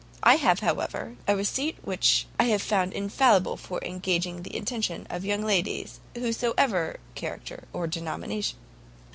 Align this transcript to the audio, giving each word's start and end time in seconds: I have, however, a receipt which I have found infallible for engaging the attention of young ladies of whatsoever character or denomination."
I 0.23 0.37
have, 0.37 0.61
however, 0.61 1.15
a 1.27 1.35
receipt 1.35 1.77
which 1.83 2.25
I 2.39 2.45
have 2.45 2.63
found 2.63 2.91
infallible 2.93 3.55
for 3.55 3.79
engaging 3.83 4.41
the 4.41 4.57
attention 4.57 5.05
of 5.11 5.25
young 5.25 5.43
ladies 5.43 5.99
of 6.15 6.23
whatsoever 6.23 6.97
character 7.13 7.65
or 7.71 7.85
denomination." 7.85 8.57